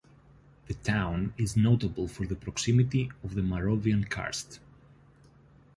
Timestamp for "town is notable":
0.73-2.07